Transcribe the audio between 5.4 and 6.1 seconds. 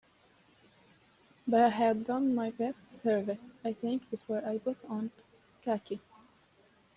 khaki.